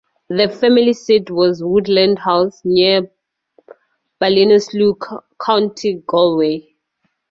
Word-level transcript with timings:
The 0.29 0.49
family 0.49 0.93
seat 0.93 1.29
was 1.29 1.63
Woodlawn 1.63 2.15
House, 2.15 2.59
near 2.65 3.03
Ballinasloe, 4.19 4.95
County 5.39 6.01
Galway. 6.07 6.69